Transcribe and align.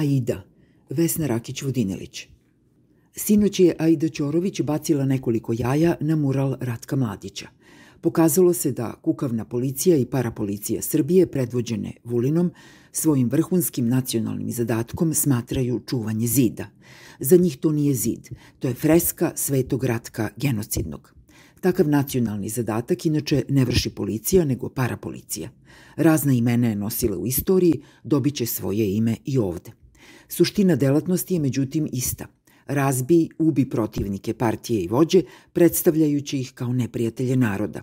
Aida, 0.00 0.42
Vesna 0.90 1.26
Rakić-Vodinelić. 1.26 2.26
Sinoć 3.16 3.60
je 3.60 3.74
Aida 3.78 4.08
Ćorović 4.08 4.60
bacila 4.62 5.04
nekoliko 5.04 5.54
jaja 5.58 5.96
na 6.00 6.16
mural 6.16 6.56
Ratka 6.60 6.96
Mladića. 6.96 7.48
Pokazalo 8.00 8.52
se 8.52 8.72
da 8.72 8.92
kukavna 9.02 9.44
policija 9.44 9.96
i 9.96 10.06
parapolicija 10.06 10.82
Srbije, 10.82 11.26
predvođene 11.26 11.92
Vulinom, 12.04 12.50
svojim 12.92 13.28
vrhunskim 13.28 13.88
nacionalnim 13.88 14.52
zadatkom 14.52 15.14
smatraju 15.14 15.80
čuvanje 15.86 16.26
zida. 16.26 16.66
Za 17.18 17.36
njih 17.36 17.58
to 17.58 17.72
nije 17.72 17.94
zid, 17.94 18.28
to 18.58 18.68
je 18.68 18.74
freska 18.74 19.32
svetog 19.34 19.84
ratka 19.84 20.28
genocidnog. 20.36 21.14
Takav 21.60 21.88
nacionalni 21.88 22.48
zadatak 22.48 23.06
inače 23.06 23.42
ne 23.48 23.64
vrši 23.64 23.90
policija, 23.90 24.44
nego 24.44 24.68
parapolicija. 24.68 25.50
Razna 25.96 26.32
imena 26.32 26.68
je 26.68 26.76
nosila 26.76 27.18
u 27.18 27.26
istoriji, 27.26 27.82
dobit 28.04 28.34
će 28.34 28.46
svoje 28.46 28.96
ime 28.96 29.16
i 29.24 29.38
ovde. 29.38 29.79
Suština 30.28 30.76
delatnosti 30.76 31.34
je 31.34 31.40
međutim 31.40 31.88
ista. 31.92 32.26
Razbi, 32.66 33.28
ubi 33.38 33.70
protivnike 33.70 34.34
partije 34.34 34.82
i 34.82 34.88
vođe, 34.88 35.22
predstavljajući 35.52 36.38
ih 36.38 36.52
kao 36.54 36.72
neprijatelje 36.72 37.36
naroda. 37.36 37.82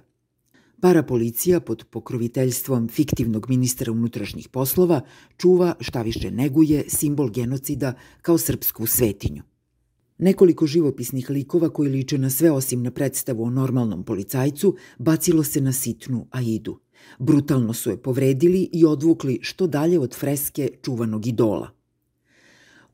Parapolicija 0.82 1.60
pod 1.60 1.86
pokroviteljstvom 1.90 2.88
fiktivnog 2.88 3.50
ministra 3.50 3.92
unutrašnjih 3.92 4.50
poslova 4.50 5.02
čuva 5.38 5.76
šta 5.80 6.02
više 6.02 6.32
neguje 6.32 6.84
simbol 6.88 7.30
genocida 7.30 7.94
kao 8.22 8.38
srpsku 8.38 8.86
svetinju. 8.86 9.44
Nekoliko 10.18 10.68
živopisnih 10.68 11.30
likova 11.30 11.70
koji 11.70 11.90
liče 11.90 12.18
na 12.18 12.30
sve 12.30 12.52
osim 12.52 12.84
na 12.84 12.92
predstavu 12.92 13.44
o 13.44 13.50
normalnom 13.50 14.04
policajcu 14.04 14.76
bacilo 14.98 15.44
se 15.44 15.62
na 15.62 15.74
sitnu 15.74 16.28
Aidu. 16.32 16.80
Brutalno 17.20 17.74
su 17.74 17.90
je 17.90 18.02
povredili 18.02 18.70
i 18.74 18.86
odvukli 18.86 19.40
što 19.42 19.68
dalje 19.68 20.00
od 20.00 20.16
freske 20.16 20.70
čuvanog 20.82 21.28
idola. 21.28 21.77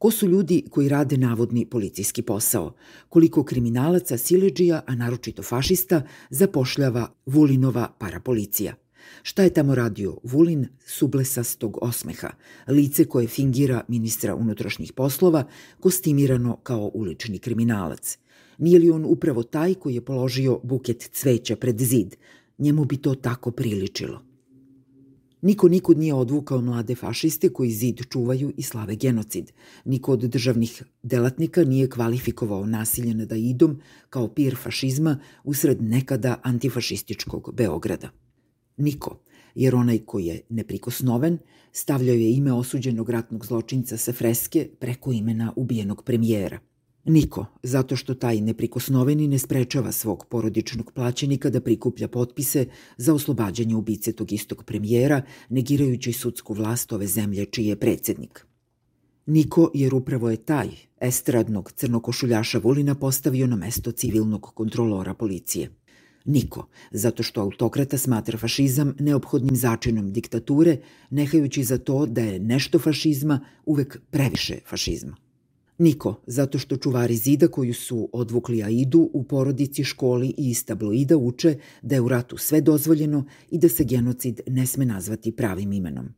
Ko 0.04 0.12
su 0.12 0.28
ljudi 0.28 0.64
koji 0.70 0.90
rade 0.90 1.18
navodni 1.18 1.66
policijski 1.66 2.22
posao? 2.22 2.74
Koliko 3.10 3.44
kriminalaca, 3.44 4.18
sileđija, 4.18 4.82
a 4.88 4.96
naročito 4.96 5.44
fašista, 5.44 6.02
zapošljava 6.30 7.14
Vulinova 7.26 7.96
parapolicija? 8.00 8.74
Šta 9.22 9.44
je 9.44 9.54
tamo 9.54 9.76
radio 9.76 10.18
Vulin 10.24 10.68
sublesastog 10.86 11.78
osmeha, 11.82 12.30
lice 12.68 13.06
koje 13.06 13.28
fingira 13.28 13.84
ministra 13.88 14.36
unutrašnjih 14.36 14.94
poslova, 14.94 15.48
kostimirano 15.80 16.58
kao 16.64 16.92
ulični 16.94 17.40
kriminalac? 17.40 18.18
Nije 18.58 18.80
li 18.80 18.92
on 18.92 19.06
upravo 19.06 19.44
taj 19.44 19.74
koji 19.74 19.96
je 19.96 20.06
položio 20.06 20.60
buket 20.64 21.10
cveća 21.12 21.56
pred 21.56 21.80
zid? 21.80 22.16
Njemu 22.58 22.86
bi 22.86 22.98
to 22.98 23.16
tako 23.16 23.52
priličilo. 23.52 24.33
Niko 25.44 25.68
nikud 25.68 25.98
nije 25.98 26.14
odvukao 26.14 26.62
mlade 26.62 26.96
fašiste 26.96 27.50
koji 27.50 27.72
zid 27.72 28.02
čuvaju 28.10 28.54
i 28.58 28.62
slave 28.62 28.96
genocid. 28.96 29.52
Niko 29.86 30.12
od 30.12 30.20
državnih 30.20 30.84
delatnika 31.04 31.64
nije 31.64 31.90
kvalifikovao 31.90 32.66
nasilje 32.66 33.14
nad 33.14 33.32
Aidom 33.32 33.82
kao 34.10 34.28
pir 34.28 34.56
fašizma 34.64 35.20
usred 35.44 35.82
nekada 35.82 36.40
antifašističkog 36.44 37.54
Beograda. 37.54 38.10
Niko, 38.78 39.20
jer 39.56 39.76
onaj 39.76 40.00
koji 40.00 40.26
je 40.26 40.42
neprikosnoven 40.50 41.38
stavljao 41.72 42.16
je 42.16 42.34
ime 42.34 42.54
osuđenog 42.54 43.10
ratnog 43.10 43.46
zločinca 43.46 43.98
sa 43.98 44.14
freske 44.14 44.70
preko 44.80 45.12
imena 45.12 45.54
ubijenog 45.56 46.04
premijera– 46.04 46.60
Niko, 47.06 47.46
zato 47.64 47.96
što 47.96 48.14
taj 48.14 48.42
neprikosnoveni 48.42 49.28
ne 49.28 49.40
sprečava 49.40 49.92
svog 49.92 50.26
porodičnog 50.30 50.92
plaćenika 50.92 51.50
da 51.50 51.62
prikuplja 51.62 52.08
potpise 52.08 52.66
za 52.98 53.14
oslobađanje 53.14 53.76
ubice 53.76 54.14
tog 54.14 54.32
istog 54.32 54.64
premijera, 54.64 55.22
negirajući 55.50 56.14
sudsku 56.14 56.54
vlast 56.54 56.94
ove 56.94 57.08
zemlje 57.08 57.46
čiji 57.46 57.66
je 57.66 57.76
predsednik. 57.76 58.46
Niko, 59.26 59.72
jer 59.74 59.94
upravo 59.94 60.30
je 60.30 60.38
taj 60.38 60.70
estradnog 61.00 61.72
crnokošuljaša 61.72 62.60
Vulina 62.60 62.96
postavio 62.96 63.48
na 63.48 63.56
mesto 63.56 63.92
civilnog 63.92 64.42
kontrolora 64.42 65.14
policije. 65.14 65.70
Niko, 66.26 66.68
zato 66.92 67.24
što 67.24 67.42
autokrata 67.42 67.98
smatra 67.98 68.38
fašizam 68.38 68.96
neophodnim 69.00 69.56
začinom 69.56 70.14
diktature, 70.14 70.78
nehajući 71.10 71.64
za 71.64 71.78
to 71.78 72.06
da 72.06 72.22
je 72.22 72.40
nešto 72.40 72.80
fašizma 72.80 73.40
uvek 73.66 74.02
previše 74.12 74.60
fašizma. 74.66 75.23
Niko, 75.78 76.22
zato 76.28 76.60
što 76.60 76.78
čuvari 76.78 77.16
zida 77.16 77.48
koju 77.48 77.74
su 77.74 78.10
odvukli 78.14 78.64
Aidu 78.64 79.10
u 79.14 79.24
porodici, 79.24 79.84
školi 79.84 80.28
i 80.28 80.50
iz 80.50 80.66
tabloida 80.66 81.18
uče 81.18 81.58
da 81.82 81.96
je 81.96 82.02
u 82.02 82.08
ratu 82.08 82.38
sve 82.38 82.62
dozvoljeno 82.62 83.26
i 83.52 83.58
da 83.58 83.70
se 83.70 83.84
genocid 83.84 84.42
ne 84.48 84.66
sme 84.66 84.86
nazvati 84.86 85.32
pravim 85.32 85.74
imenom. 85.74 86.10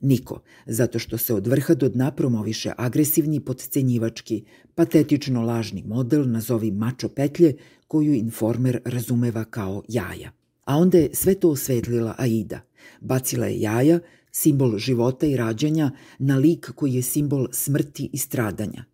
Niko, 0.00 0.42
zato 0.66 0.98
što 0.98 1.18
se 1.18 1.34
od 1.34 1.46
vrha 1.46 1.74
do 1.74 1.88
dna 1.88 2.10
promoviše 2.10 2.72
agresivni, 2.76 3.40
podcenjivački, 3.40 4.44
patetično 4.74 5.42
lažni 5.42 5.82
model, 5.86 6.30
nazovi 6.30 6.70
mačo 6.70 7.08
petlje, 7.08 7.54
koju 7.88 8.14
informer 8.14 8.80
razumeva 8.84 9.44
kao 9.44 9.82
jaja. 9.88 10.30
A 10.64 10.76
onda 10.76 10.98
je 10.98 11.10
sve 11.12 11.34
to 11.34 11.50
osvetlila 11.50 12.14
Aida. 12.18 12.60
Bacila 13.00 13.46
je 13.46 13.60
jaja, 13.60 14.00
simbol 14.32 14.78
života 14.78 15.26
i 15.26 15.36
rađanja, 15.36 15.90
na 16.18 16.36
lik 16.36 16.70
koji 16.74 16.94
je 16.94 17.02
simbol 17.02 17.48
smrti 17.52 18.10
i 18.12 18.18
stradanja 18.18 18.84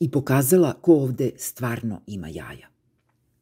i 0.00 0.10
pokazala 0.10 0.72
ko 0.72 0.94
ovde 0.94 1.30
stvarno 1.36 2.00
ima 2.06 2.28
jaja. 2.28 2.73